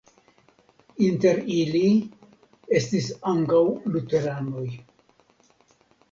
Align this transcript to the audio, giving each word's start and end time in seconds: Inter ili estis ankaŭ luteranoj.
Inter 1.07 1.41
ili 1.55 1.81
estis 2.79 3.09
ankaŭ 3.33 3.59
luteranoj. 3.97 4.65